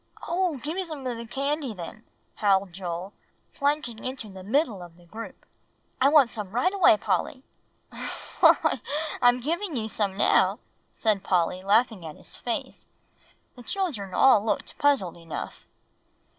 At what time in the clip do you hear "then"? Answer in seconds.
1.75-2.03